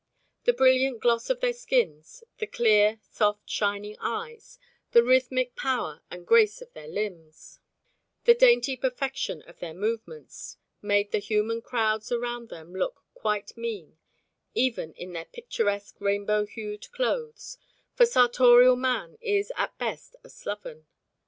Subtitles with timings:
[0.45, 4.57] The brilliant gloss of their skins, the clear, soft shining eyes,
[4.93, 7.59] the rhythmic power and grace of their limbs,
[8.23, 13.99] the dainty perfection of their movements, made the human crowds around them look quite mean,
[14.55, 17.59] even in their picturesque rainbow hued clothes,
[17.93, 20.87] for sartorial man is at best a sloven.